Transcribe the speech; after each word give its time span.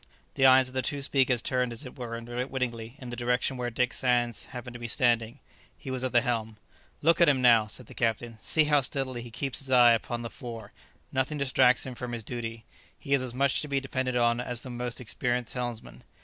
The 0.33 0.47
eyes 0.47 0.67
of 0.67 0.73
the 0.73 0.81
two 0.81 1.03
speakers 1.03 1.43
turned 1.43 1.71
as 1.71 1.85
it 1.85 1.95
were 1.95 2.15
unwittingly 2.15 2.95
in 2.97 3.11
the 3.11 3.15
direction 3.15 3.55
where 3.55 3.69
Dick 3.69 3.93
Sands 3.93 4.45
happened 4.45 4.73
to 4.73 4.79
be 4.79 4.87
standing. 4.87 5.37
He 5.77 5.91
was 5.91 6.03
at 6.03 6.11
the 6.11 6.21
helm. 6.23 6.57
"Look 7.03 7.21
at 7.21 7.29
him 7.29 7.39
now!" 7.39 7.67
said 7.67 7.85
the 7.85 7.93
captain; 7.93 8.39
"see 8.41 8.63
how 8.63 8.81
steadily 8.81 9.21
he 9.21 9.29
keeps 9.29 9.59
his 9.59 9.69
eye 9.69 9.91
upon 9.91 10.23
the 10.23 10.31
fore; 10.31 10.71
nothing 11.11 11.37
distracts 11.37 11.85
him 11.85 11.93
from 11.93 12.13
his 12.13 12.23
duty; 12.23 12.65
he 12.97 13.13
is 13.13 13.21
as 13.21 13.35
much 13.35 13.61
to 13.61 13.67
be 13.67 13.79
depended 13.79 14.15
on 14.17 14.39
as 14.39 14.63
the 14.63 14.71
most 14.71 14.99
experienced 14.99 15.53
helmsman. 15.53 16.03